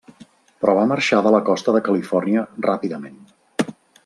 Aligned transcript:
Però 0.63 0.73
va 0.77 0.85
marxar 0.91 1.19
de 1.27 1.33
la 1.37 1.43
costa 1.51 1.75
de 1.77 1.83
Califòrnia 1.89 2.47
ràpidament. 2.71 3.23